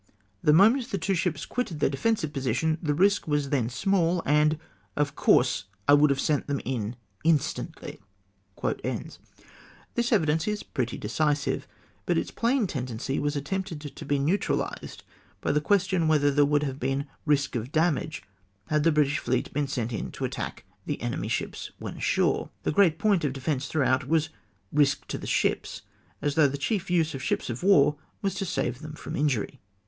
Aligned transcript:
—"The 0.43 0.51
moment 0.51 0.89
the 0.89 0.97
two 0.97 1.13
ships 1.13 1.45
quitted 1.45 1.79
their 1.79 1.87
de 1.91 1.95
fensive 1.95 2.33
position, 2.33 2.79
the 2.81 2.95
risk 2.95 3.27
was 3.27 3.51
then 3.51 3.69
small, 3.69 4.23
and 4.25 4.57
OF 4.97 5.15
course 5.15 5.65
I 5.87 5.93
WOULD 5.93 6.09
HAVE 6.09 6.19
SENT 6.19 6.47
THEM 6.47 6.59
IN 6.65 6.95
INSTANTLY." 7.23 7.99
This 9.93 10.11
evidence 10.11 10.47
is 10.47 10.63
pretty 10.63 10.97
decisive, 10.97 11.67
but 12.07 12.17
its 12.17 12.31
plain 12.31 12.65
ten 12.65 12.87
dency 12.87 13.21
was 13.21 13.35
attempted 13.35 13.81
to 13.81 14.03
be 14.03 14.17
neutralised 14.17 15.03
by 15.39 15.51
the 15.51 15.61
question 15.61 16.07
Avlietlier 16.07 16.33
there 16.33 16.45
would 16.45 16.63
have 16.63 16.79
been 16.79 17.05
risk 17.27 17.55
of 17.55 17.71
damage, 17.71 18.23
had 18.69 18.81
the 18.81 18.91
British 18.91 19.19
fleet 19.19 19.53
been 19.53 19.67
sent 19.67 19.93
in 19.93 20.09
to 20.13 20.25
attack 20.25 20.65
the 20.87 20.99
enemy's 20.99 21.31
ships 21.31 21.69
when 21.77 21.97
ashore! 21.97 22.49
The 22.63 22.71
great 22.71 22.97
point 22.97 23.23
of 23.23 23.33
defence 23.33 23.67
throughout 23.67 24.07
was 24.07 24.29
risk 24.71 25.05
to 25.09 25.19
the 25.19 25.27
ships, 25.27 25.83
as 26.23 26.33
though 26.33 26.47
the 26.47 26.57
chief 26.57 26.89
use 26.89 27.13
of 27.13 27.21
ships 27.21 27.51
of 27.51 27.61
war 27.61 27.97
was 28.23 28.33
to 28.33 28.45
save 28.45 28.79
them 28.79 28.93
from 28.93 29.15
injury. 29.15 29.59